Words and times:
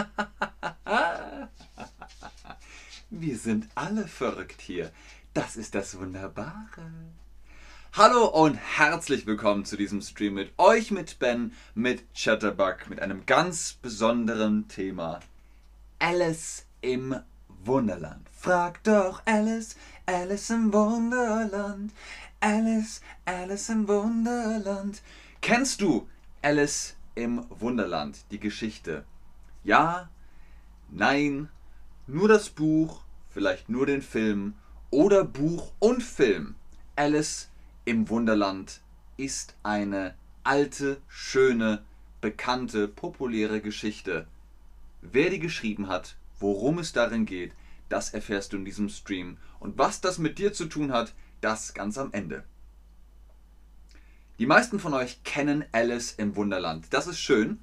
Wir 3.10 3.38
sind 3.38 3.68
alle 3.74 4.06
verrückt 4.06 4.60
hier. 4.60 4.92
Das 5.34 5.56
ist 5.56 5.74
das 5.74 5.98
Wunderbare. 5.98 6.92
Hallo 7.92 8.26
und 8.26 8.54
herzlich 8.54 9.26
willkommen 9.26 9.64
zu 9.64 9.76
diesem 9.76 10.00
Stream 10.00 10.34
mit 10.34 10.52
euch, 10.58 10.92
mit 10.92 11.18
Ben, 11.18 11.52
mit 11.74 12.04
Chatterbug, 12.14 12.88
mit 12.88 13.00
einem 13.00 13.26
ganz 13.26 13.78
besonderen 13.82 14.68
Thema. 14.68 15.18
Alice 15.98 16.66
im 16.80 17.16
Wunderland. 17.64 18.28
Frag 18.32 18.82
doch 18.84 19.22
Alice, 19.26 19.76
Alice 20.06 20.50
im 20.50 20.72
Wunderland. 20.72 21.92
Alice, 22.40 23.00
Alice 23.24 23.68
im 23.68 23.88
Wunderland. 23.88 25.02
Kennst 25.40 25.80
du 25.80 26.08
Alice 26.42 26.94
im 27.16 27.44
Wunderland, 27.50 28.18
die 28.30 28.40
Geschichte? 28.40 29.04
Ja, 29.62 30.08
nein, 30.90 31.48
nur 32.06 32.28
das 32.28 32.48
Buch, 32.48 33.02
vielleicht 33.28 33.68
nur 33.68 33.86
den 33.86 34.02
Film 34.02 34.54
oder 34.90 35.24
Buch 35.24 35.72
und 35.78 36.02
Film. 36.02 36.54
Alice 36.96 37.50
im 37.84 38.08
Wunderland 38.08 38.80
ist 39.16 39.54
eine 39.62 40.14
alte, 40.44 41.00
schöne, 41.08 41.84
bekannte, 42.20 42.88
populäre 42.88 43.60
Geschichte. 43.60 44.26
Wer 45.02 45.30
die 45.30 45.38
geschrieben 45.38 45.88
hat, 45.88 46.16
worum 46.38 46.78
es 46.78 46.92
darin 46.92 47.26
geht, 47.26 47.52
das 47.88 48.14
erfährst 48.14 48.52
du 48.52 48.56
in 48.56 48.64
diesem 48.64 48.88
Stream. 48.88 49.36
Und 49.58 49.76
was 49.76 50.00
das 50.00 50.18
mit 50.18 50.38
dir 50.38 50.52
zu 50.52 50.66
tun 50.66 50.92
hat, 50.92 51.14
das 51.40 51.74
ganz 51.74 51.98
am 51.98 52.12
Ende. 52.12 52.44
Die 54.38 54.46
meisten 54.46 54.80
von 54.80 54.94
euch 54.94 55.22
kennen 55.22 55.64
Alice 55.72 56.12
im 56.12 56.34
Wunderland. 56.36 56.86
Das 56.90 57.06
ist 57.06 57.20
schön. 57.20 57.58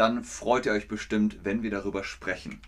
Dann 0.00 0.24
freut 0.24 0.64
ihr 0.64 0.72
euch 0.72 0.88
bestimmt, 0.88 1.40
wenn 1.44 1.62
wir 1.62 1.70
darüber 1.70 2.04
sprechen. 2.04 2.62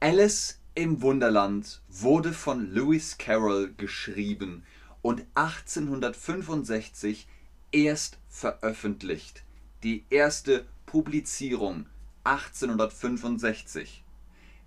Alice 0.00 0.58
im 0.74 1.00
Wunderland 1.00 1.80
wurde 1.88 2.32
von 2.32 2.72
Lewis 2.72 3.18
Carroll 3.18 3.72
geschrieben 3.76 4.64
und 5.00 5.24
1865 5.36 7.28
erst 7.70 8.18
veröffentlicht. 8.28 9.44
Die 9.84 10.06
erste 10.10 10.66
Publizierung 10.86 11.86
1865. 12.24 14.02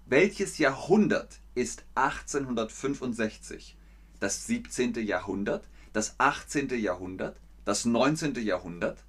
Welches 0.06 0.59
Jahrhundert 0.59 1.42
ist 1.54 1.84
1865? 1.96 3.76
Das 4.22 4.48
17. 4.48 4.94
Jahrhundert, 5.06 5.68
das 5.92 6.16
18. 6.18 6.70
Jahrhundert, 6.80 7.36
das 7.66 7.84
19. 7.84 8.36
Jahrhundert? 8.36 9.04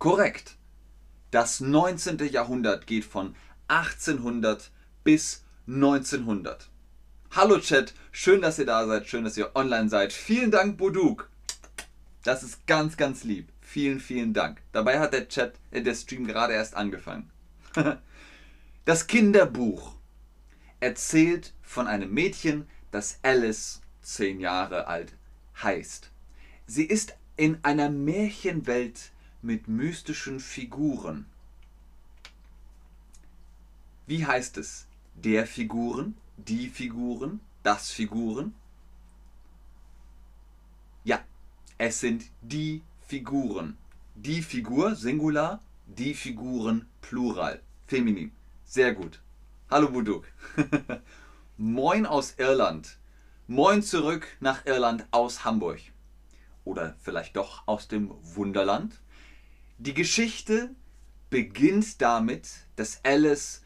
Korrekt. 0.00 0.56
Das 1.32 1.60
19. 1.60 2.18
Jahrhundert 2.30 2.86
geht 2.86 3.06
von 3.06 3.34
1800 3.68 4.70
bis 5.02 5.46
1900. 5.66 6.68
Hallo 7.30 7.58
Chat, 7.58 7.94
schön, 8.10 8.42
dass 8.42 8.58
ihr 8.58 8.66
da 8.66 8.86
seid, 8.86 9.06
schön, 9.06 9.24
dass 9.24 9.38
ihr 9.38 9.50
online 9.56 9.88
seid. 9.88 10.12
Vielen 10.12 10.50
Dank, 10.50 10.76
Boduk. 10.76 11.30
Das 12.22 12.42
ist 12.42 12.66
ganz, 12.66 12.98
ganz 12.98 13.24
lieb. 13.24 13.48
Vielen, 13.62 13.98
vielen 13.98 14.34
Dank. 14.34 14.60
Dabei 14.72 15.00
hat 15.00 15.14
der 15.14 15.26
Chat, 15.26 15.54
äh, 15.70 15.80
der 15.80 15.94
Stream 15.94 16.26
gerade 16.26 16.52
erst 16.52 16.76
angefangen. 16.76 17.30
Das 18.84 19.06
Kinderbuch 19.06 19.94
erzählt 20.80 21.54
von 21.62 21.86
einem 21.86 22.12
Mädchen, 22.12 22.66
das 22.90 23.20
Alice, 23.22 23.80
zehn 24.02 24.40
Jahre 24.40 24.88
alt, 24.88 25.14
heißt. 25.62 26.10
Sie 26.66 26.84
ist 26.84 27.14
in 27.36 27.60
einer 27.62 27.90
Märchenwelt 27.90 29.11
mit 29.42 29.66
mystischen 29.66 30.38
Figuren. 30.38 31.26
Wie 34.06 34.24
heißt 34.24 34.56
es? 34.56 34.86
Der 35.14 35.46
Figuren, 35.46 36.16
die 36.36 36.68
Figuren, 36.68 37.40
das 37.62 37.90
Figuren? 37.90 38.54
Ja, 41.04 41.20
es 41.76 42.00
sind 42.00 42.24
die 42.40 42.82
Figuren. 43.00 43.76
Die 44.14 44.42
Figur, 44.42 44.94
Singular, 44.94 45.60
die 45.86 46.14
Figuren, 46.14 46.86
Plural, 47.00 47.60
Feminin. 47.86 48.30
Sehr 48.64 48.94
gut. 48.94 49.20
Hallo 49.70 49.88
Buduk. 49.88 50.26
Moin 51.56 52.06
aus 52.06 52.34
Irland. 52.38 52.98
Moin 53.48 53.82
zurück 53.82 54.26
nach 54.40 54.66
Irland 54.66 55.06
aus 55.10 55.44
Hamburg. 55.44 55.80
Oder 56.64 56.94
vielleicht 57.00 57.36
doch 57.36 57.66
aus 57.66 57.88
dem 57.88 58.10
Wunderland. 58.22 59.00
Die 59.78 59.94
Geschichte 59.94 60.74
beginnt 61.30 62.00
damit, 62.00 62.48
dass 62.76 63.04
Alice 63.04 63.62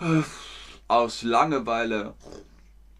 äh, 0.00 0.22
aus 0.88 1.22
Langeweile 1.22 2.14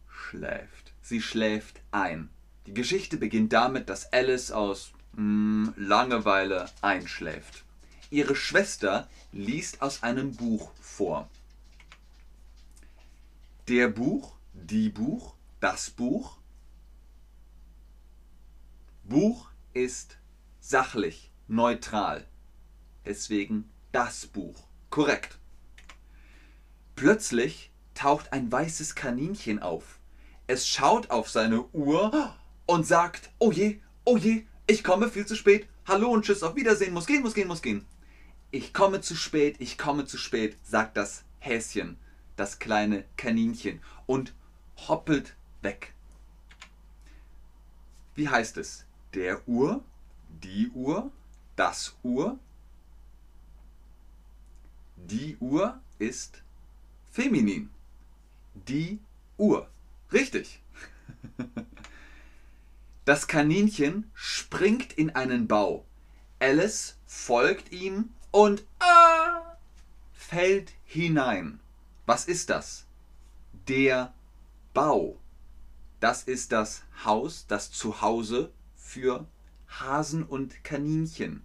schläft. 0.09 0.93
Sie 1.03 1.22
schläft 1.22 1.81
ein. 1.93 2.31
Die 2.66 2.75
Geschichte 2.75 3.16
beginnt 3.16 3.53
damit, 3.53 3.88
dass 3.88 4.12
Alice 4.12 4.50
aus 4.50 4.93
hm, 5.15 5.72
Langeweile 5.76 6.69
einschläft. 6.81 7.65
Ihre 8.10 8.34
Schwester 8.34 9.09
liest 9.32 9.82
aus 9.82 10.03
einem 10.03 10.34
Buch 10.34 10.72
vor. 10.81 11.28
Der 13.69 13.88
Buch, 13.88 14.37
die 14.53 14.88
Buch, 14.88 15.34
das 15.60 15.91
Buch. 15.91 16.38
Buch 19.05 19.49
ist 19.75 20.16
sachlich, 20.60 21.31
neutral. 21.49 22.27
Deswegen 23.05 23.71
das 23.93 24.27
Buch. 24.27 24.67
Korrekt. 24.91 25.39
Plötzlich 26.95 27.71
taucht 27.95 28.33
ein 28.33 28.51
weißes 28.51 28.95
Kaninchen 28.95 29.61
auf. 29.61 29.99
Es 30.47 30.69
schaut 30.69 31.11
auf 31.11 31.29
seine 31.29 31.65
Uhr 31.73 32.35
und 32.67 32.87
sagt, 32.87 33.31
oh 33.39 33.53
je, 33.53 33.81
oh 34.05 34.17
je, 34.17 34.45
ich 34.67 34.85
komme 34.85 35.09
viel 35.09 35.27
zu 35.27 35.37
spät. 35.37 35.69
Hallo 35.87 36.11
und 36.11 36.25
tschüss, 36.25 36.43
auf 36.43 36.56
Wiedersehen, 36.56 36.95
muss 36.95 37.06
gehen, 37.06 37.23
muss 37.23 37.35
gehen, 37.35 37.49
muss 37.49 37.62
gehen. 37.62 37.87
Ich 38.51 38.73
komme 38.73 39.01
zu 39.01 39.15
spät, 39.15 39.56
ich 39.59 39.77
komme 39.79 40.06
zu 40.06 40.19
spät, 40.19 40.56
sagt 40.65 40.97
das 40.97 41.25
Häschen, 41.39 41.99
das 42.37 42.59
kleine 42.59 43.05
Kaninchen, 43.17 43.81
und 44.06 44.35
hoppelt 44.89 45.37
weg. 45.62 45.95
Wie 48.15 48.29
heißt 48.29 48.56
es? 48.56 48.85
Der 49.15 49.47
Uhr, 49.49 49.85
die 50.29 50.71
Uhr, 50.71 51.11
das 51.56 51.97
Uhr. 52.03 52.39
Die 54.97 55.37
Uhr 55.41 55.81
ist 55.99 56.43
feminin. 57.11 57.71
Die 58.55 58.99
Uhr. 59.37 59.69
Richtig. 60.12 60.61
Das 63.06 63.28
Kaninchen 63.28 64.11
springt 64.15 64.94
in 64.94 65.15
einen 65.15 65.47
Bau. 65.47 65.84
Alice 66.41 66.97
folgt 67.06 67.71
ihm 67.71 68.12
und 68.33 68.65
ah, 68.81 69.56
fällt 70.12 70.73
hinein. 70.84 71.61
Was 72.06 72.25
ist 72.25 72.50
das? 72.50 72.84
Der 73.69 74.12
Bau. 74.75 75.17
Das 76.00 76.25
ist 76.25 76.50
das 76.50 76.83
Haus, 77.05 77.47
das 77.47 77.71
Zuhause 77.71 78.50
für 78.75 79.25
Hasen 79.69 80.22
und 80.22 80.65
Kaninchen. 80.65 81.43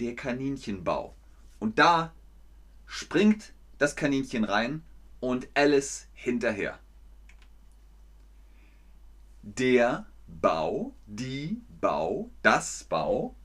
Der 0.00 0.16
Kaninchenbau. 0.16 1.14
Und 1.58 1.78
da 1.78 2.12
springt 2.86 3.52
das 3.78 3.96
Kaninchen 3.96 4.44
rein 4.44 4.82
und 5.20 5.48
Alice 5.54 6.08
hinterher. 6.12 6.78
Der 9.42 10.06
Bau, 10.26 10.94
die 11.06 11.62
Bau, 11.80 12.30
das 12.42 12.84
Bau 12.84 13.36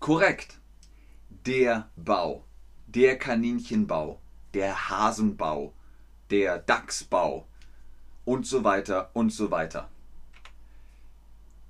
Korrekt. 0.00 0.58
Der 1.44 1.90
Bau, 1.94 2.44
der 2.86 3.18
Kaninchenbau, 3.18 4.18
der 4.54 4.88
Hasenbau, 4.88 5.74
der 6.30 6.58
Dachsbau 6.58 7.46
und 8.24 8.46
so 8.46 8.64
weiter 8.64 9.10
und 9.14 9.30
so 9.32 9.50
weiter. 9.50 9.88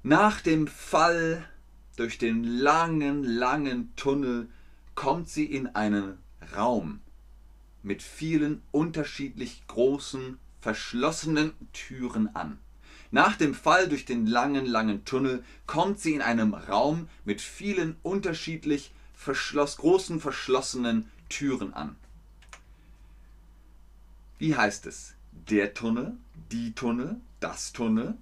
Nach 0.03 0.41
dem 0.41 0.67
Fall 0.67 1.45
durch 1.97 2.19
den 2.19 2.45
langen, 2.45 3.23
langen 3.25 3.95
Tunnel 3.97 4.49
kommt 4.95 5.29
sie 5.29 5.45
in 5.45 5.75
einen 5.75 6.19
Raum 6.57 7.01
mit 7.83 8.03
vielen 8.03 8.63
unterschiedlich 8.71 9.63
großen, 9.67 10.39
verschlossenen 10.61 11.53
Türen 11.73 12.35
an. 12.35 12.59
Nach 13.11 13.37
dem 13.37 13.55
Fall 13.55 13.89
durch 13.89 14.05
den 14.05 14.27
langen, 14.27 14.67
langen 14.67 15.05
Tunnel 15.05 15.43
kommt 15.67 15.99
sie 15.99 16.15
in 16.15 16.23
einem 16.23 16.55
Raum 16.55 17.09
mit 17.25 17.41
vielen 17.41 17.97
unterschiedlich 18.03 18.93
verschloss, 19.15 19.79
großen 19.79 20.21
verschlossenen 20.21 21.11
Türen 21.29 21.75
an. 21.75 21.97
Wie 24.41 24.57
heißt 24.57 24.87
es? 24.87 25.17
Der 25.51 25.75
Tunnel, 25.75 26.17
die 26.51 26.75
Tunnel, 26.75 27.21
das 27.41 27.75
Tunnel? 27.75 28.17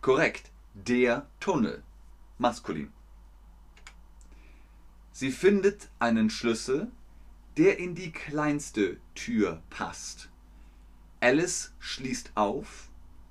Korrekt, 0.00 0.52
der 0.74 1.26
Tunnel, 1.40 1.82
maskulin. 2.38 2.92
Sie 5.10 5.32
findet 5.32 5.88
einen 5.98 6.30
Schlüssel, 6.30 6.92
der 7.56 7.80
in 7.80 7.96
die 7.96 8.12
kleinste 8.12 8.98
Tür 9.16 9.64
passt. 9.70 10.28
Alice 11.18 11.74
schließt 11.80 12.30
auf 12.36 12.90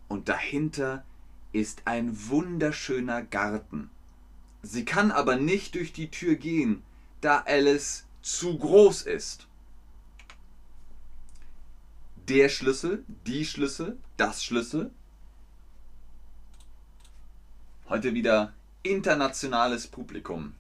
und 0.09 0.27
dahinter 0.27 1.05
ist 1.53 1.83
ein 1.85 2.27
wunderschöner 2.27 3.23
Garten. 3.23 3.89
Sie 4.61 4.83
kann 4.83 5.09
aber 5.09 5.37
nicht 5.37 5.75
durch 5.75 5.93
die 5.93 6.11
Tür 6.11 6.35
gehen, 6.35 6.83
da 7.25 7.39
Alice 7.48 8.06
zu 8.22 8.56
groß 8.56 9.01
ist. 9.01 9.48
Der 12.27 12.50
Schlüssel, 12.50 13.04
die 13.25 13.45
Schlüssel, 13.45 13.98
das 14.16 14.44
Schlüssel. 14.44 14.92
Heute 17.89 18.13
wieder 18.13 18.54
internationales 18.83 19.88
Publikum. 19.88 20.54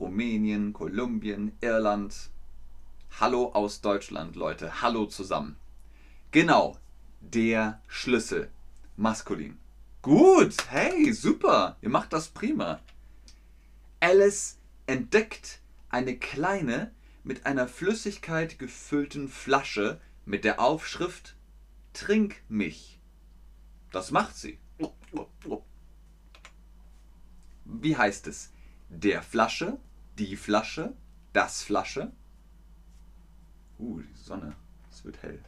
Rumänien, 0.00 0.72
Kolumbien, 0.72 1.52
Irland. 1.60 2.30
Hallo 3.20 3.52
aus 3.52 3.82
Deutschland, 3.82 4.34
Leute. 4.34 4.80
Hallo 4.80 5.04
zusammen. 5.04 5.56
Genau, 6.30 6.78
der 7.20 7.82
Schlüssel. 7.86 8.50
Maskulin. 8.96 9.58
Gut, 10.00 10.54
hey, 10.70 11.12
super. 11.12 11.76
Ihr 11.82 11.90
macht 11.90 12.14
das 12.14 12.28
prima. 12.28 12.80
Alice 14.00 14.56
entdeckt 14.92 15.62
eine 15.88 16.18
kleine, 16.18 16.92
mit 17.24 17.46
einer 17.46 17.66
Flüssigkeit 17.66 18.58
gefüllten 18.58 19.26
Flasche 19.26 19.98
mit 20.26 20.44
der 20.44 20.60
Aufschrift 20.60 21.34
Trink 21.94 22.42
mich. 22.50 23.00
Das 23.90 24.10
macht 24.10 24.36
sie. 24.36 24.58
Wie 27.64 27.96
heißt 27.96 28.26
es? 28.26 28.52
Der 28.90 29.22
Flasche, 29.22 29.78
die 30.18 30.36
Flasche, 30.36 30.92
das 31.32 31.62
Flasche. 31.62 32.12
Uh, 33.78 34.00
die 34.00 34.14
Sonne, 34.14 34.54
es 34.90 35.06
wird 35.06 35.22
hell. 35.22 35.42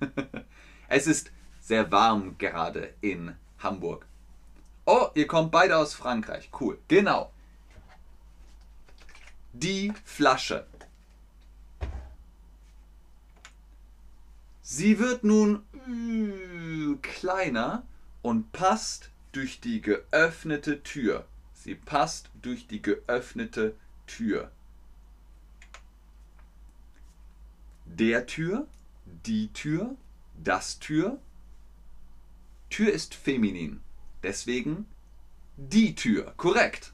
es 0.88 1.06
ist 1.06 1.30
sehr 1.60 1.92
warm 1.92 2.38
gerade 2.38 2.92
in 3.00 3.36
Hamburg. 3.58 4.08
Oh, 4.84 5.10
ihr 5.14 5.28
kommt 5.28 5.52
beide 5.52 5.76
aus 5.76 5.94
Frankreich. 5.94 6.50
Cool. 6.58 6.78
Genau. 6.88 7.30
Die 9.56 9.92
Flasche. 10.04 10.66
Sie 14.62 14.98
wird 14.98 15.22
nun 15.22 15.62
äh, 15.86 16.96
kleiner 17.02 17.86
und 18.20 18.50
passt 18.50 19.10
durch 19.30 19.60
die 19.60 19.80
geöffnete 19.80 20.82
Tür. 20.82 21.24
Sie 21.52 21.76
passt 21.76 22.30
durch 22.42 22.66
die 22.66 22.82
geöffnete 22.82 23.76
Tür. 24.08 24.50
Der 27.84 28.26
Tür, 28.26 28.66
die 29.04 29.52
Tür, 29.52 29.94
das 30.42 30.80
Tür. 30.80 31.20
Tür 32.70 32.92
ist 32.92 33.14
feminin, 33.14 33.80
deswegen 34.24 34.86
die 35.56 35.94
Tür. 35.94 36.34
Korrekt. 36.36 36.92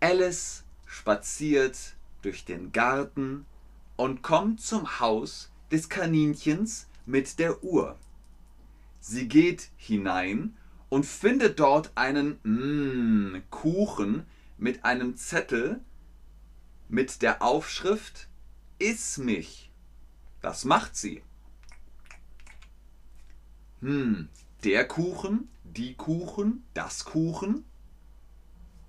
Alice 0.00 0.62
spaziert 0.90 1.94
durch 2.20 2.44
den 2.44 2.72
Garten 2.72 3.46
und 3.96 4.22
kommt 4.22 4.60
zum 4.60 4.98
Haus 4.98 5.52
des 5.70 5.88
Kaninchens 5.88 6.88
mit 7.06 7.38
der 7.38 7.62
Uhr. 7.62 7.96
Sie 8.98 9.28
geht 9.28 9.70
hinein 9.76 10.56
und 10.88 11.06
findet 11.06 11.60
dort 11.60 11.92
einen 11.94 12.40
mm, 12.42 13.42
Kuchen 13.50 14.26
mit 14.58 14.84
einem 14.84 15.16
Zettel 15.16 15.80
mit 16.88 17.22
der 17.22 17.40
Aufschrift 17.40 18.28
Iss 18.80 19.16
mich. 19.16 19.70
Das 20.42 20.64
macht 20.64 20.96
sie. 20.96 21.22
Hm, 23.80 24.28
der 24.64 24.88
Kuchen, 24.88 25.48
die 25.62 25.94
Kuchen, 25.94 26.64
das 26.74 27.04
Kuchen. 27.04 27.64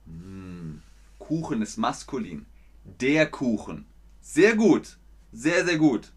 Hm, 0.07 0.81
Kuchen 1.31 1.61
ist 1.61 1.77
maskulin. 1.77 2.45
Der 2.83 3.25
Kuchen. 3.25 3.85
Sehr 4.19 4.53
gut. 4.53 4.97
Sehr, 5.31 5.63
sehr 5.63 5.77
gut. 5.77 6.11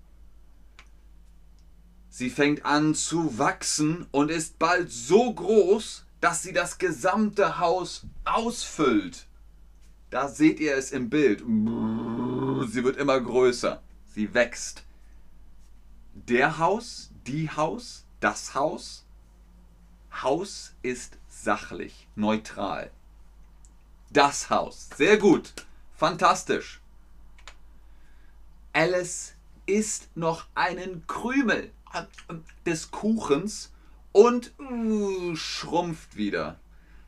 Sie 2.09 2.31
fängt 2.31 2.65
an 2.65 2.97
zu 2.97 3.39
wachsen 3.39 4.09
und 4.11 4.29
ist 4.29 4.59
bald 4.59 4.91
so 4.91 5.33
groß, 5.33 6.05
dass 6.21 6.43
sie 6.43 6.53
das 6.53 6.79
gesamte 6.79 7.61
Haus 7.61 8.09
ausfüllt. 8.25 9.29
Da 10.11 10.27
seht 10.27 10.59
ihr 10.59 10.75
es 10.77 10.91
im 10.91 11.11
Bild. 11.11 11.45
Sie 12.69 12.83
wird 12.83 12.97
immer 12.97 13.21
größer. 13.21 13.85
Sie 14.07 14.35
wächst. 14.35 14.83
Der 16.13 16.59
Haus, 16.59 17.13
die 17.25 17.51
Haus, 17.51 18.05
das 18.19 18.57
Haus. 18.57 19.07
Haus 20.11 20.75
ist 20.83 21.19
sachlich, 21.29 22.09
neutral. 22.17 22.91
Das 24.15 24.49
Haus. 24.49 24.91
Sehr 24.97 25.17
gut. 25.17 25.53
Fantastisch. 25.97 26.81
Alice 28.73 29.35
isst 29.67 30.17
noch 30.17 30.47
einen 30.55 31.05
Krümel 31.09 31.73
des 32.65 32.93
Kuchens 32.93 33.73
und 34.13 34.53
uh, 34.61 35.35
schrumpft 35.35 36.15
wieder. 36.15 36.61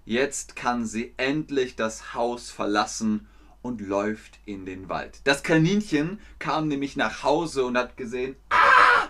Jetzt 0.05 0.57
kann 0.57 0.85
sie 0.85 1.15
endlich 1.17 1.77
das 1.77 2.13
Haus 2.13 2.51
verlassen 2.51 3.29
und 3.63 3.81
läuft 3.81 4.41
in 4.45 4.67
den 4.67 4.89
Wald. 4.89 5.21
Das 5.23 5.45
Kaninchen 5.45 6.19
kam 6.41 6.67
nämlich 6.67 6.97
nach 6.97 7.23
Hause 7.23 7.67
und 7.67 7.79
hat 7.79 7.97
gesehen, 7.97 8.35
ah, 8.51 9.09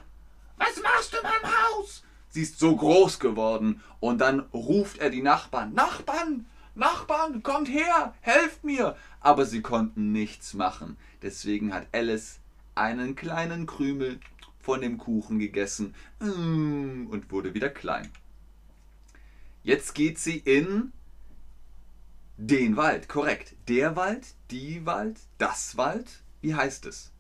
was 0.59 0.83
machst 0.83 1.15
du 1.15 1.17
in 1.17 1.23
meinem 1.23 1.51
Haus? 1.51 2.03
Sie 2.29 2.43
ist 2.43 2.59
so 2.59 2.77
groß 2.77 3.19
geworden 3.21 3.83
und 4.01 4.19
dann 4.19 4.41
ruft 4.53 4.99
er 4.99 5.09
die 5.09 5.23
Nachbarn, 5.23 5.73
Nachbarn, 5.73 6.45
Nachbarn, 6.77 7.43
kommt 7.43 7.69
her, 7.69 8.15
helft 8.21 8.63
mir. 8.63 8.97
Aber 9.21 9.47
sie 9.47 9.63
konnten 9.63 10.13
nichts 10.13 10.55
machen. 10.55 10.97
Deswegen 11.23 11.73
hat 11.73 11.89
Alice 11.93 12.39
einen 12.75 13.17
kleinen 13.17 13.67
Krümel 13.67 14.21
von 14.61 14.81
dem 14.83 14.99
Kuchen 14.99 15.39
gegessen 15.39 15.95
mm, 16.21 17.07
und 17.07 17.31
wurde 17.31 17.55
wieder 17.55 17.71
klein. 17.71 18.11
Jetzt 19.63 19.95
geht 19.95 20.19
sie 20.19 20.39
in 20.39 20.93
den 22.37 22.77
Wald, 22.77 23.09
korrekt. 23.09 23.57
Der 23.69 23.97
Wald, 23.97 24.35
die 24.51 24.85
Wald, 24.85 25.19
das 25.39 25.77
Wald. 25.77 26.23
Wie 26.43 26.55
heißt 26.55 26.85
es? 26.87 27.11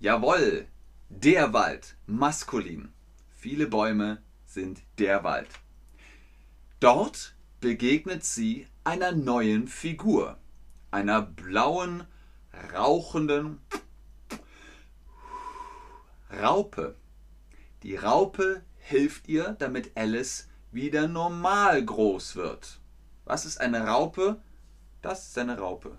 Jawohl, 0.00 0.66
der 1.08 1.52
Wald, 1.52 1.96
maskulin. 2.06 2.92
Viele 3.30 3.68
Bäume 3.68 4.20
sind 4.44 4.82
der 4.98 5.22
Wald. 5.22 5.48
Dort 6.86 7.34
begegnet 7.58 8.24
sie 8.24 8.68
einer 8.84 9.10
neuen 9.10 9.66
Figur, 9.66 10.38
einer 10.92 11.20
blauen, 11.20 12.04
rauchenden 12.72 13.60
Raupe. 16.40 16.94
Die 17.82 17.96
Raupe 17.96 18.62
hilft 18.78 19.26
ihr, 19.26 19.56
damit 19.58 19.96
Alice 19.96 20.48
wieder 20.70 21.08
normal 21.08 21.84
groß 21.84 22.36
wird. 22.36 22.78
Was 23.24 23.46
ist 23.46 23.60
eine 23.60 23.88
Raupe? 23.88 24.40
Das 25.02 25.26
ist 25.26 25.38
eine 25.38 25.58
Raupe. 25.58 25.98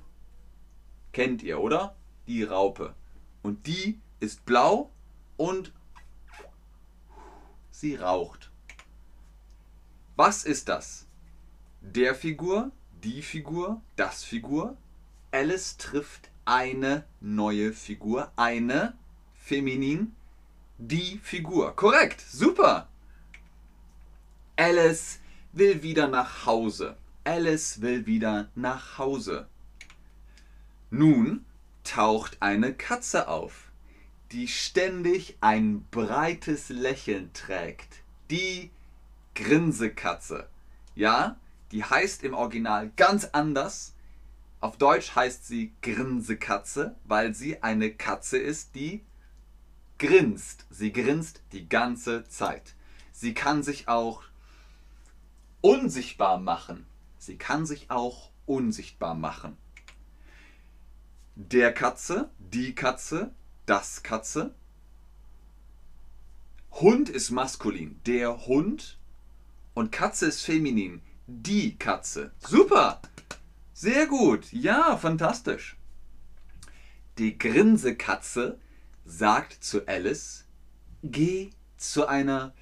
Kennt 1.12 1.44
ihr, 1.44 1.60
oder? 1.60 1.98
Die 2.28 2.44
Raupe. 2.44 2.96
Und 3.42 3.68
die 3.68 4.00
ist 4.22 4.46
blau 4.46 4.94
und 5.36 5.74
sie 7.72 7.98
raucht. 7.98 8.47
Was 10.18 10.46
ist 10.46 10.68
das? 10.68 11.06
Der 11.82 12.16
Figur, 12.16 12.72
die 13.04 13.22
Figur, 13.22 13.82
das 13.98 14.24
Figur. 14.24 14.76
Alice 15.32 15.78
trifft 15.78 16.32
eine 16.44 17.06
neue 17.22 17.72
Figur, 17.72 18.32
eine 18.36 18.98
feminin 19.36 20.16
die 20.80 21.20
Figur. 21.22 21.76
Korrekt, 21.76 22.20
super. 22.22 22.88
Alice 24.56 25.20
will 25.54 25.84
wieder 25.84 26.08
nach 26.08 26.48
Hause. 26.48 26.98
Alice 27.24 27.82
will 27.82 28.08
wieder 28.08 28.50
nach 28.56 28.98
Hause. 28.98 29.48
Nun 30.90 31.46
taucht 31.84 32.38
eine 32.40 32.74
Katze 32.74 33.28
auf, 33.28 33.72
die 34.32 34.48
ständig 34.48 35.38
ein 35.42 35.86
breites 35.92 36.70
Lächeln 36.70 37.32
trägt. 37.34 38.02
Die 38.32 38.72
Grinsekatze. 39.38 40.50
Ja, 40.96 41.38
die 41.72 41.84
heißt 41.84 42.24
im 42.24 42.34
Original 42.34 42.92
ganz 42.96 43.26
anders. 43.26 43.94
Auf 44.60 44.78
Deutsch 44.78 45.16
heißt 45.16 45.46
sie 45.46 45.74
Grinsekatze, 45.84 46.96
weil 47.04 47.36
sie 47.36 47.62
eine 47.62 47.92
Katze 47.94 48.40
ist, 48.40 48.74
die 48.74 49.06
grinst. 50.00 50.66
Sie 50.72 50.92
grinst 50.92 51.42
die 51.52 51.70
ganze 51.70 52.28
Zeit. 52.28 52.74
Sie 53.12 53.36
kann 53.36 53.62
sich 53.62 53.88
auch 53.88 54.24
unsichtbar 55.62 56.40
machen. 56.40 56.88
Sie 57.20 57.38
kann 57.38 57.68
sich 57.68 57.92
auch 57.92 58.32
unsichtbar 58.48 59.14
machen. 59.14 59.56
Der 61.36 61.72
Katze, 61.74 62.32
die 62.40 62.74
Katze, 62.74 63.32
das 63.68 64.02
Katze. 64.02 64.56
Hund 66.72 67.10
ist 67.10 67.30
maskulin. 67.30 68.00
Der 68.08 68.48
Hund. 68.48 68.97
Und 69.78 69.92
Katze 69.92 70.26
ist 70.26 70.42
feminin. 70.42 71.04
Die 71.28 71.78
Katze. 71.78 72.32
Super. 72.40 73.00
Sehr 73.74 74.08
gut. 74.08 74.52
Ja, 74.52 74.98
fantastisch. 74.98 75.78
Die 77.20 77.38
Grinsekatze 77.38 78.60
sagt 79.06 79.64
zu 79.64 79.88
Alice, 79.88 80.46
geh 81.04 81.52
zu 81.78 82.08
einer 82.08 82.56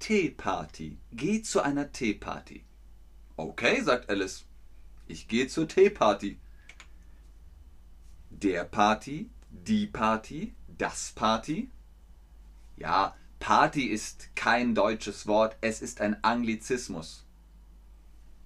Teeparty. 0.00 0.98
Geh 1.12 1.42
zu 1.42 1.60
einer 1.60 1.92
Teeparty. 1.92 2.64
Okay, 3.36 3.80
sagt 3.80 4.10
Alice. 4.10 4.44
Ich 5.06 5.28
gehe 5.28 5.46
zur 5.46 5.68
Teeparty. 5.68 6.40
Der 8.30 8.64
Party, 8.64 9.30
die 9.48 9.86
Party, 9.86 10.56
das 10.76 11.12
Party. 11.12 11.70
Ja, 12.74 13.14
Party 13.42 13.86
ist 13.86 14.36
kein 14.36 14.72
deutsches 14.72 15.26
Wort, 15.26 15.56
es 15.62 15.82
ist 15.82 16.00
ein 16.00 16.16
Anglizismus. 16.22 17.26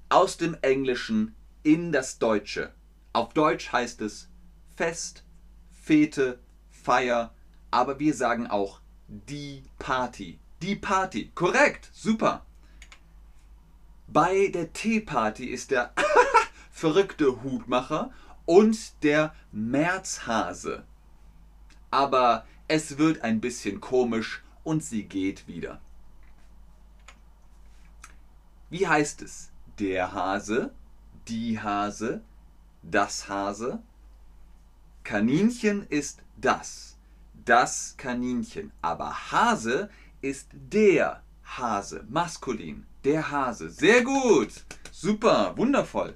Aus 0.09 0.39
dem 0.39 0.57
Englischen 0.63 1.37
in 1.63 1.93
das 1.93 2.19
Deutsche. 2.19 2.73
Auf 3.13 3.35
Deutsch 3.35 3.71
heißt 3.73 4.01
es 4.01 4.31
Fest, 4.75 5.23
Fete, 5.71 6.39
Feier, 6.71 7.35
aber 7.71 7.99
wir 7.99 8.15
sagen 8.15 8.47
auch 8.47 8.81
die 9.07 9.65
Party. 9.79 10.41
Die 10.63 10.77
Party. 10.77 11.31
Korrekt, 11.35 11.91
super. 11.93 12.47
Bei 14.07 14.47
der 14.49 14.73
Teeparty 14.73 15.45
ist 15.45 15.73
der 15.73 15.93
verrückte 16.71 17.43
Hutmacher 17.43 18.15
und 18.47 19.03
der 19.03 19.35
Märzhase. 19.53 20.85
Aber 21.91 22.47
es 22.67 22.97
wird 22.97 23.21
ein 23.21 23.43
bisschen 23.43 23.83
komisch 23.83 24.43
und 24.67 24.83
sie 24.83 25.05
geht 25.05 25.47
wieder. 25.47 25.81
Wie 28.69 28.87
heißt 28.87 29.23
es? 29.23 29.51
Der 29.79 30.13
Hase, 30.13 30.75
die 31.29 31.61
Hase, 31.61 32.23
das 32.83 33.29
Hase. 33.29 33.81
Kaninchen 35.05 35.87
ist 35.89 36.21
das, 36.37 36.97
das 37.45 37.95
Kaninchen. 37.97 38.73
Aber 38.83 39.31
Hase 39.31 39.89
ist 40.21 40.49
der 40.53 41.23
Hase, 41.45 42.05
maskulin, 42.09 42.87
der 43.05 43.31
Hase. 43.31 43.71
Sehr 43.71 44.03
gut, 44.03 44.65
super, 44.91 45.57
wundervoll. 45.57 46.13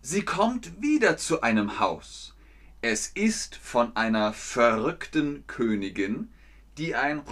Sie 0.00 0.24
kommt 0.24 0.82
wieder 0.82 1.16
zu 1.16 1.42
einem 1.42 1.78
Haus. 1.78 2.34
Es 2.80 3.06
ist 3.06 3.54
von 3.54 3.94
einer 3.94 4.32
verrückten 4.32 5.46
Königin, 5.46 6.32
die 6.78 6.94
ein 6.94 7.22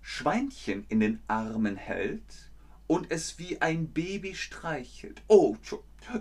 Schweinchen 0.00 0.84
in 0.88 1.00
den 1.00 1.20
Armen 1.28 1.76
hält 1.76 2.50
und 2.86 3.10
es 3.10 3.38
wie 3.38 3.60
ein 3.60 3.88
Baby 3.92 4.34
streichelt. 4.34 5.22
Oh, 5.28 5.56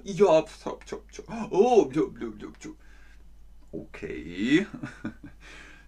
ja, 0.04 0.46
oh, 1.50 1.92
okay. 3.72 4.68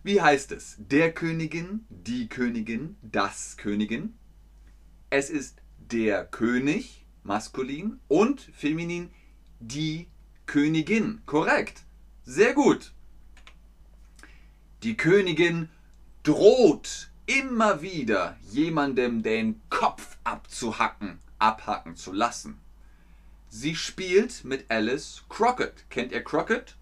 Wie 0.04 0.22
heißt 0.22 0.52
es? 0.52 0.76
Der 0.80 1.14
Königin, 1.14 1.86
die 1.90 2.28
Königin, 2.28 2.98
das 3.02 3.56
Königin. 3.56 4.16
Es 5.10 5.30
ist 5.30 5.62
der 5.78 6.26
König, 6.26 7.06
maskulin, 7.24 8.02
und 8.10 8.42
feminin, 8.42 9.12
die 9.62 10.08
Königin. 10.46 11.22
Korrekt. 11.26 11.84
Sehr 12.26 12.54
gut. 12.54 12.94
Die 14.84 14.98
Königin 14.98 15.70
droht 16.24 17.12
immer 17.26 17.82
wieder 17.82 18.38
jemandem 18.50 19.24
den 19.24 19.62
Kopf 19.70 20.18
abzuhacken, 20.24 21.20
abhacken 21.38 21.96
zu 21.96 22.14
lassen. 22.14 22.60
Sie 23.50 23.76
spielt 23.76 24.44
mit 24.46 24.72
Alice 24.72 25.24
Crockett. 25.30 25.90
Kennt 25.90 26.12
ihr 26.12 26.24
Crockett? 26.24 26.76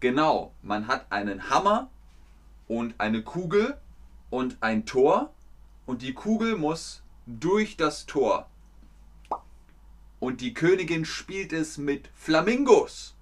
Genau, 0.00 0.52
man 0.62 0.86
hat 0.86 1.10
einen 1.10 1.50
Hammer 1.50 1.90
und 2.68 2.94
eine 2.98 3.22
Kugel 3.22 3.78
und 4.30 4.58
ein 4.60 4.84
Tor 4.84 5.32
und 5.86 6.02
die 6.02 6.12
Kugel 6.12 6.56
muss 6.56 7.02
durch 7.26 7.76
das 7.76 8.06
Tor. 8.06 8.48
Und 10.20 10.40
die 10.40 10.54
Königin 10.54 11.04
spielt 11.04 11.52
es 11.52 11.78
mit 11.78 12.08
Flamingos. 12.14 13.14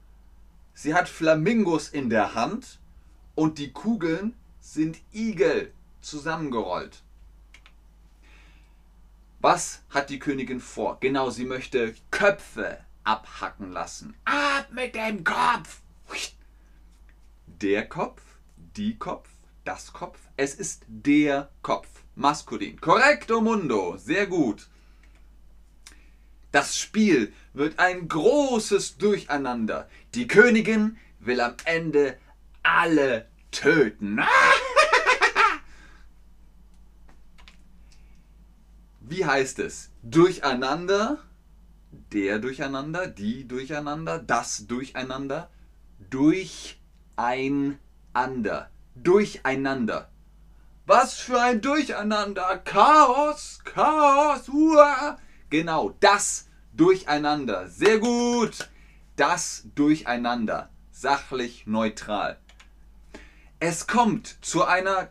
Sie 0.74 0.94
hat 0.94 1.08
Flamingos 1.08 1.88
in 1.88 2.10
der 2.10 2.34
Hand 2.34 2.80
und 3.34 3.58
die 3.58 3.72
Kugeln 3.72 4.34
sind 4.64 4.98
Igel 5.12 5.72
zusammengerollt. 6.00 7.02
Was 9.40 9.82
hat 9.90 10.08
die 10.08 10.18
Königin 10.18 10.58
vor? 10.58 10.98
Genau, 11.00 11.28
sie 11.28 11.44
möchte 11.44 11.94
Köpfe 12.10 12.78
abhacken 13.04 13.70
lassen. 13.70 14.16
Ab 14.24 14.68
mit 14.72 14.94
dem 14.94 15.22
Kopf! 15.22 15.82
Der 17.46 17.86
Kopf, 17.86 18.22
die 18.56 18.96
Kopf, 18.98 19.28
das 19.64 19.92
Kopf. 19.92 20.18
Es 20.36 20.54
ist 20.54 20.84
der 20.88 21.50
Kopf. 21.62 21.88
Maskulin. 22.16 22.80
Korrekto 22.80 23.40
mundo. 23.40 23.96
Sehr 23.96 24.26
gut. 24.26 24.68
Das 26.52 26.78
Spiel 26.78 27.32
wird 27.52 27.78
ein 27.78 28.08
großes 28.08 28.96
Durcheinander. 28.96 29.88
Die 30.14 30.26
Königin 30.26 30.96
will 31.18 31.40
am 31.40 31.56
Ende 31.64 32.18
alle 32.62 33.28
töten. 33.50 34.20
Wie 39.14 39.24
heißt 39.24 39.60
es? 39.60 39.92
Durcheinander, 40.02 41.18
der 42.12 42.40
Durcheinander, 42.40 43.06
die 43.06 43.46
Durcheinander, 43.46 44.18
das 44.18 44.66
Durcheinander, 44.66 45.50
durcheinander, 46.10 48.70
durcheinander. 48.96 50.10
Was 50.86 51.14
für 51.14 51.40
ein 51.40 51.60
Durcheinander! 51.60 52.58
Chaos, 52.64 53.60
Chaos, 53.62 54.48
uah. 54.48 55.16
Genau, 55.48 55.94
das 56.00 56.48
Durcheinander. 56.72 57.68
Sehr 57.68 58.00
gut. 58.00 58.68
Das 59.14 59.68
Durcheinander. 59.76 60.70
Sachlich 60.90 61.68
neutral. 61.68 62.40
Es 63.60 63.86
kommt 63.86 64.44
zu 64.44 64.64
einer 64.64 65.06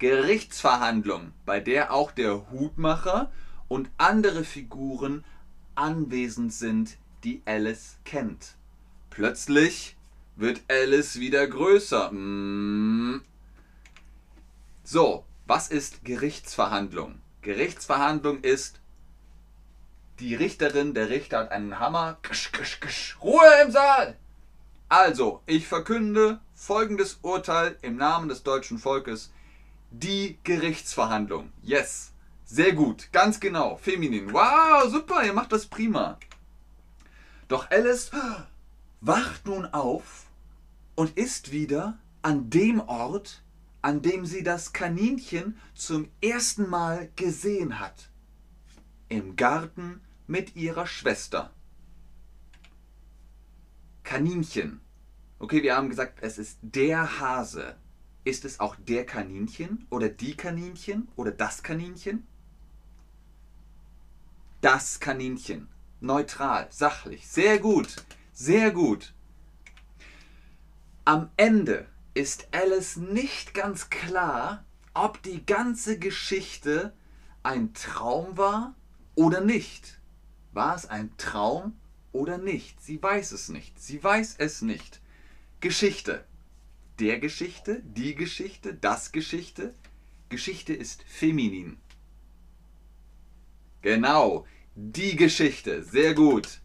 Gerichtsverhandlung, 0.00 1.32
bei 1.44 1.60
der 1.60 1.92
auch 1.92 2.10
der 2.10 2.50
Hutmacher 2.50 3.30
und 3.68 3.90
andere 3.98 4.44
Figuren 4.44 5.24
anwesend 5.74 6.52
sind, 6.52 6.96
die 7.22 7.42
Alice 7.44 7.98
kennt. 8.04 8.56
Plötzlich 9.10 9.96
wird 10.36 10.62
Alice 10.68 11.20
wieder 11.20 11.46
größer. 11.46 12.10
Mm. 12.12 13.22
So, 14.82 15.24
was 15.46 15.68
ist 15.68 16.02
Gerichtsverhandlung? 16.04 17.20
Gerichtsverhandlung 17.42 18.40
ist, 18.40 18.80
die 20.18 20.34
Richterin, 20.34 20.94
der 20.94 21.10
Richter 21.10 21.40
hat 21.40 21.52
einen 21.52 21.78
Hammer. 21.78 22.18
Ruhe 23.22 23.62
im 23.64 23.70
Saal! 23.70 24.16
Also, 24.88 25.42
ich 25.46 25.66
verkünde 25.68 26.40
folgendes 26.54 27.18
Urteil 27.22 27.76
im 27.82 27.96
Namen 27.96 28.30
des 28.30 28.42
deutschen 28.42 28.78
Volkes. 28.78 29.30
Die 29.90 30.38
Gerichtsverhandlung. 30.44 31.52
Yes. 31.62 32.12
Sehr 32.44 32.72
gut. 32.72 33.08
Ganz 33.12 33.40
genau. 33.40 33.76
Feminin. 33.76 34.32
Wow, 34.32 34.88
super. 34.90 35.24
Ihr 35.24 35.32
macht 35.32 35.52
das 35.52 35.66
prima. 35.66 36.18
Doch 37.48 37.70
Alice 37.70 38.12
wacht 39.00 39.46
nun 39.46 39.66
auf 39.66 40.26
und 40.94 41.16
ist 41.16 41.50
wieder 41.50 41.98
an 42.22 42.50
dem 42.50 42.80
Ort, 42.80 43.42
an 43.82 44.02
dem 44.02 44.26
sie 44.26 44.42
das 44.42 44.72
Kaninchen 44.72 45.58
zum 45.74 46.08
ersten 46.20 46.68
Mal 46.68 47.10
gesehen 47.16 47.80
hat. 47.80 48.10
Im 49.08 49.34
Garten 49.34 50.00
mit 50.26 50.54
ihrer 50.54 50.86
Schwester. 50.86 51.50
Kaninchen. 54.04 54.80
Okay, 55.38 55.62
wir 55.62 55.76
haben 55.76 55.88
gesagt, 55.88 56.18
es 56.20 56.38
ist 56.38 56.58
der 56.62 57.18
Hase. 57.18 57.76
Ist 58.24 58.44
es 58.44 58.60
auch 58.60 58.76
der 58.76 59.06
Kaninchen 59.06 59.86
oder 59.90 60.08
die 60.08 60.36
Kaninchen 60.36 61.08
oder 61.16 61.30
das 61.30 61.62
Kaninchen? 61.62 62.26
Das 64.60 65.00
Kaninchen. 65.00 65.68
Neutral, 66.00 66.66
sachlich. 66.70 67.26
Sehr 67.26 67.58
gut. 67.58 67.96
Sehr 68.32 68.70
gut. 68.70 69.14
Am 71.04 71.30
Ende 71.36 71.86
ist 72.14 72.48
Alice 72.52 72.96
nicht 72.96 73.54
ganz 73.54 73.88
klar, 73.88 74.64
ob 74.92 75.22
die 75.22 75.44
ganze 75.46 75.98
Geschichte 75.98 76.92
ein 77.42 77.72
Traum 77.72 78.36
war 78.36 78.74
oder 79.14 79.40
nicht. 79.40 79.98
War 80.52 80.74
es 80.74 80.86
ein 80.86 81.16
Traum 81.16 81.78
oder 82.12 82.36
nicht? 82.36 82.82
Sie 82.82 83.02
weiß 83.02 83.32
es 83.32 83.48
nicht. 83.48 83.80
Sie 83.80 84.02
weiß 84.02 84.36
es 84.38 84.62
nicht. 84.62 85.00
Geschichte. 85.60 86.24
Der 87.00 87.18
Geschichte, 87.18 87.80
die 87.82 88.14
Geschichte, 88.14 88.74
das 88.74 89.10
Geschichte. 89.10 89.74
Geschichte 90.28 90.74
ist 90.74 91.02
feminin. 91.04 91.78
Genau, 93.80 94.46
die 94.74 95.16
Geschichte. 95.16 95.82
Sehr 95.82 96.12
gut. 96.12 96.60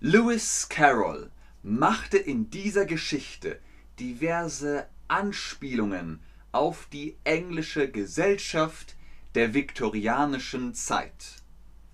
Lewis 0.00 0.68
Carroll 0.68 1.30
machte 1.62 2.18
in 2.18 2.50
dieser 2.50 2.86
Geschichte 2.86 3.60
diverse 4.00 4.88
Anspielungen 5.06 6.18
auf 6.50 6.88
die 6.92 7.18
englische 7.22 7.88
Gesellschaft 7.88 8.96
der 9.36 9.54
viktorianischen 9.54 10.74
Zeit. 10.74 11.36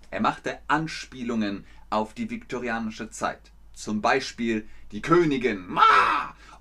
Er 0.09 0.21
machte 0.21 0.57
Anspielungen 0.67 1.65
auf 1.91 2.15
die 2.15 2.31
viktorianische 2.31 3.11
Zeit. 3.11 3.51
Zum 3.73 4.01
Beispiel 4.01 4.67
die 4.91 5.03
Königin 5.03 5.67
Ma! 5.67 6.16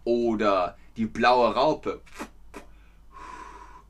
Oder 0.06 0.78
die 0.96 1.04
blaue 1.04 1.52
Raupe 1.52 2.00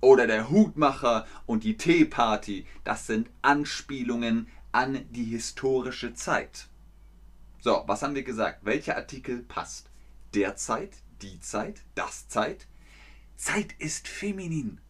oder 0.01 0.27
der 0.27 0.51
Hutmacher 0.51 1.27
und 1.45 1.63
die 1.63 1.77
Teeparty. 1.77 2.67
Das 2.85 3.07
sind 3.07 3.31
Anspielungen 3.43 4.49
an 4.73 5.05
die 5.11 5.25
historische 5.25 6.15
Zeit. 6.15 6.69
So, 7.61 7.85
was 7.87 8.03
haben 8.03 8.15
wir 8.15 8.23
gesagt? 8.23 8.65
Welcher 8.65 8.97
Artikel 8.97 9.43
passt? 9.43 9.91
Der 10.35 10.57
Zeit, 10.57 10.97
die 11.23 11.39
Zeit, 11.41 11.83
das 11.95 12.29
Zeit. 12.29 12.67
Zeit 13.37 13.75
ist 13.79 14.09
feminin. 14.09 14.81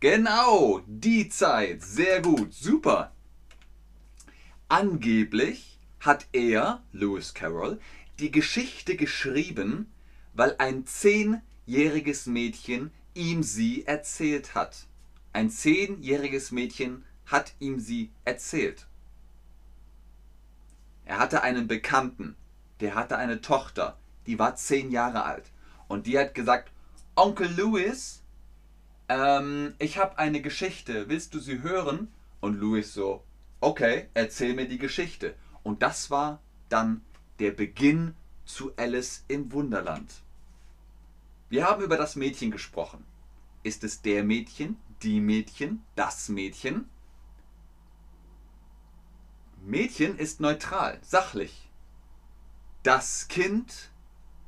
Genau, 0.00 0.80
die 0.86 1.28
Zeit. 1.28 1.82
Sehr 1.82 2.22
gut, 2.22 2.52
super. 2.54 3.12
Angeblich 4.68 5.78
hat 6.00 6.26
er, 6.32 6.82
Lewis 6.92 7.34
Carroll, 7.34 7.80
die 8.20 8.30
Geschichte 8.30 8.96
geschrieben, 8.96 9.92
weil 10.34 10.54
ein 10.58 10.86
zehnjähriges 10.86 12.26
Mädchen 12.26 12.90
ihm 13.14 13.42
sie 13.42 13.86
erzählt 13.86 14.54
hat. 14.54 14.86
Ein 15.32 15.50
zehnjähriges 15.50 16.50
Mädchen 16.50 17.04
hat 17.26 17.54
ihm 17.58 17.78
sie 17.78 18.10
erzählt. 18.24 18.86
Er 21.04 21.18
hatte 21.18 21.42
einen 21.42 21.68
Bekannten, 21.68 22.36
der 22.80 22.94
hatte 22.94 23.16
eine 23.16 23.40
Tochter, 23.40 23.98
die 24.26 24.38
war 24.38 24.56
zehn 24.56 24.90
Jahre 24.90 25.24
alt. 25.24 25.50
Und 25.88 26.06
die 26.06 26.18
hat 26.18 26.34
gesagt, 26.34 26.70
Onkel 27.16 27.50
Louis, 27.56 28.22
ähm, 29.08 29.74
ich 29.78 29.98
habe 29.98 30.18
eine 30.18 30.40
Geschichte, 30.42 31.08
willst 31.08 31.34
du 31.34 31.40
sie 31.40 31.62
hören? 31.62 32.12
Und 32.40 32.54
Louis 32.54 32.92
so, 32.92 33.24
okay, 33.60 34.08
erzähl 34.14 34.54
mir 34.54 34.68
die 34.68 34.78
Geschichte. 34.78 35.34
Und 35.62 35.82
das 35.82 36.10
war 36.10 36.40
dann 36.68 37.00
der 37.38 37.52
Beginn 37.52 38.14
zu 38.44 38.72
Alice 38.76 39.24
im 39.28 39.52
Wunderland. 39.52 40.12
Wir 41.48 41.66
haben 41.66 41.82
über 41.82 41.96
das 41.96 42.16
Mädchen 42.16 42.50
gesprochen. 42.50 43.04
Ist 43.62 43.84
es 43.84 44.02
der 44.02 44.24
Mädchen, 44.24 44.76
die 45.02 45.20
Mädchen, 45.20 45.82
das 45.96 46.28
Mädchen? 46.28 46.88
Mädchen 49.64 50.16
ist 50.18 50.40
neutral, 50.40 50.98
sachlich. 51.02 51.68
Das 52.82 53.28
Kind, 53.28 53.90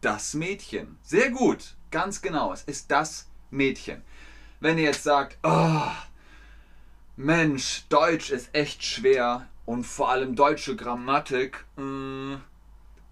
das 0.00 0.34
Mädchen. 0.34 0.98
Sehr 1.02 1.30
gut, 1.30 1.76
ganz 1.90 2.22
genau. 2.22 2.52
Es 2.52 2.62
ist 2.62 2.90
das 2.90 3.28
Mädchen. 3.50 4.02
Wenn 4.60 4.78
ihr 4.78 4.84
jetzt 4.84 5.02
sagt, 5.02 5.38
oh, 5.42 5.90
Mensch, 7.16 7.84
Deutsch 7.88 8.30
ist 8.30 8.54
echt 8.54 8.84
schwer 8.84 9.48
und 9.66 9.84
vor 9.84 10.10
allem 10.10 10.36
deutsche 10.36 10.76
Grammatik, 10.76 11.64
mh, 11.76 11.84
mm, 11.84 12.42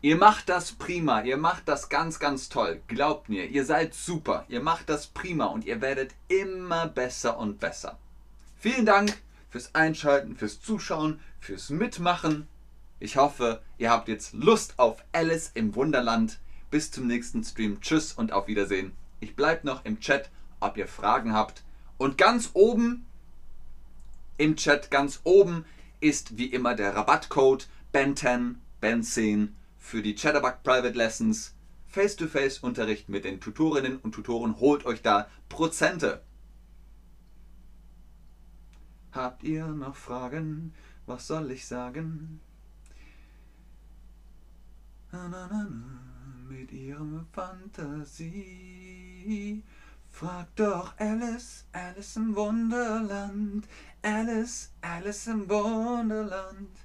Ihr 0.00 0.16
macht 0.16 0.48
das 0.48 0.70
prima, 0.70 1.22
ihr 1.22 1.37
macht 1.37 1.66
das 1.66 1.88
ganz, 1.88 2.20
ganz 2.20 2.48
toll. 2.48 2.80
Glaubt 2.87 3.28
mir, 3.28 3.46
ihr 3.46 3.64
seid 3.64 3.94
super, 3.94 4.44
ihr 4.48 4.62
macht 4.62 4.88
das 4.88 5.08
prima 5.08 5.46
und 5.46 5.64
ihr 5.64 5.80
werdet 5.80 6.14
immer 6.28 6.87
besser 6.87 7.37
und 7.37 7.58
besser. 7.58 7.98
Vielen 8.61 8.87
Dank 8.87 9.20
fürs 9.50 9.74
Einschalten, 9.74 10.37
fürs 10.37 10.61
Zuschauen, 10.61 11.18
fürs 11.40 11.70
Mitmachen. 11.70 12.46
Ich 13.00 13.16
hoffe, 13.16 13.61
ihr 13.76 13.90
habt 13.90 14.06
jetzt 14.06 14.34
Lust 14.34 14.78
auf 14.78 15.02
Alice 15.12 15.50
im 15.54 15.74
Wunderland. 15.74 16.38
Bis 16.70 16.92
zum 16.92 17.08
nächsten 17.08 17.42
Stream. 17.42 17.80
Tschüss 17.80 18.12
und 18.12 18.30
auf 18.30 18.46
Wiedersehen. 18.46 18.92
Ich 19.18 19.34
bleibe 19.34 19.66
noch 19.66 19.84
im 19.84 19.98
Chat, 19.98 20.30
ob 20.61 20.76
ihr 20.76 20.87
Fragen 20.87 21.32
habt. 21.32 21.64
Und 21.96 22.18
ganz 22.18 22.50
oben 22.52 23.04
im 24.37 24.54
Chat, 24.54 24.92
ganz 24.92 25.20
oben 25.24 25.64
ist 25.98 26.38
wie 26.38 26.46
immer 26.46 26.76
der 26.76 26.94
Rabattcode 26.94 27.66
BEN10, 27.92 28.54
BEN10 28.80 29.48
für 29.78 30.02
die 30.02 30.14
Chatterbug 30.14 30.62
Private 30.62 30.96
Lessons. 30.96 31.54
Face-to-Face-Unterricht 31.86 33.08
mit 33.08 33.24
den 33.24 33.40
Tutorinnen 33.40 33.96
und 33.98 34.12
Tutoren 34.12 34.60
holt 34.60 34.84
euch 34.84 35.00
da 35.00 35.30
Prozente. 35.48 36.22
Habt 39.12 39.42
ihr 39.42 39.66
noch 39.66 39.96
Fragen? 39.96 40.74
Was 41.06 41.26
soll 41.26 41.50
ich 41.50 41.66
sagen? 41.66 42.40
Na, 45.10 45.26
na, 45.28 45.48
na, 45.50 45.66
mit 46.50 46.70
ihrem 46.70 47.26
Fantasie. 47.32 48.34
Frag 50.10 50.54
doch 50.56 50.92
Alice, 50.98 51.64
Alice 51.72 52.16
im 52.16 52.36
Wunderland. 52.36 53.66
Alice, 54.02 54.70
Alice 54.82 55.28
im 55.28 55.48
Wunderland. 55.48 56.76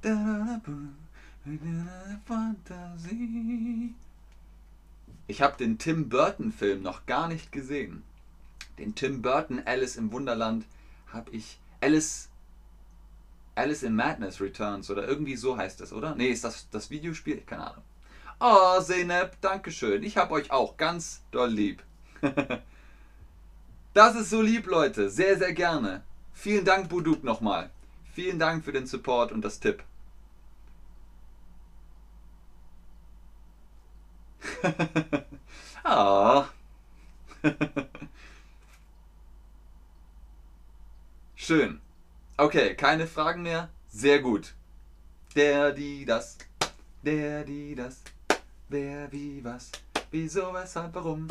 Da, 0.00 0.14
da, 0.14 0.60
da, 0.64 0.72
Fantasie. 2.24 3.94
Ich 5.28 5.42
habe 5.42 5.56
den 5.56 5.78
Tim 5.78 6.08
Burton 6.08 6.50
Film 6.52 6.82
noch 6.82 7.06
gar 7.06 7.28
nicht 7.28 7.52
gesehen. 7.52 8.02
Den 8.78 8.94
Tim 8.96 9.22
Burton 9.22 9.62
Alice 9.64 9.96
im 9.96 10.10
Wunderland 10.10 10.66
habe 11.12 11.30
ich 11.30 11.60
Alice 11.80 12.30
Alice 13.54 13.84
in 13.84 13.94
Madness 13.94 14.40
Returns 14.40 14.90
oder 14.90 15.06
irgendwie 15.06 15.36
so 15.36 15.56
heißt 15.56 15.80
das, 15.80 15.92
oder? 15.92 16.14
Nee, 16.14 16.28
ist 16.28 16.44
das 16.44 16.68
das 16.70 16.90
Videospiel? 16.90 17.40
Keine 17.46 17.70
Ahnung. 17.70 17.84
Oh, 18.40 18.80
Zeynep, 18.80 19.40
Dankeschön. 19.40 20.02
Ich 20.02 20.16
hab 20.16 20.30
euch 20.30 20.50
auch 20.50 20.76
ganz 20.76 21.22
doll 21.30 21.50
lieb. 21.50 21.82
das 23.94 24.16
ist 24.16 24.30
so 24.30 24.42
lieb, 24.42 24.66
Leute. 24.66 25.08
Sehr, 25.08 25.38
sehr 25.38 25.54
gerne. 25.54 26.02
Vielen 26.34 26.64
Dank, 26.64 26.90
Buduk, 26.90 27.24
nochmal. 27.24 27.70
Vielen 28.12 28.38
Dank 28.38 28.64
für 28.64 28.72
den 28.72 28.86
Support 28.86 29.32
und 29.32 29.42
das 29.42 29.58
Tipp. 29.58 29.82
ah. 35.84 36.46
Schön. 41.34 41.80
Okay, 42.36 42.74
keine 42.74 43.06
Fragen 43.06 43.42
mehr? 43.42 43.68
Sehr 43.88 44.20
gut. 44.20 44.54
Der, 45.34 45.72
die, 45.72 46.04
das. 46.04 46.38
Der, 47.02 47.44
die, 47.44 47.74
das. 47.74 48.02
Wer, 48.68 49.12
wie, 49.12 49.44
was. 49.44 49.70
Wieso, 50.10 50.52
weshalb, 50.52 50.94
warum. 50.94 51.28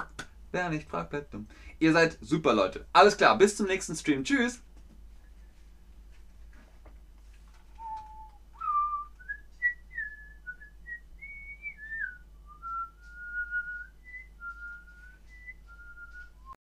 Wer 0.52 0.70
nicht 0.70 0.90
fragt, 0.90 1.10
bleibt 1.10 1.34
dumm. 1.34 1.48
Ihr 1.80 1.92
seid 1.92 2.18
super 2.22 2.54
Leute. 2.54 2.86
Alles 2.94 3.18
klar, 3.18 3.38
bis 3.38 3.58
zum 3.58 3.68
nächsten 3.68 3.96
Stream. 3.96 4.24
Tschüss. 4.24 4.62